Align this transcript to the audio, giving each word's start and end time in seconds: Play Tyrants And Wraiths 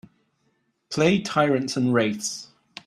Play 0.89 1.21
Tyrants 1.21 1.77
And 1.77 1.93
Wraiths 1.93 2.47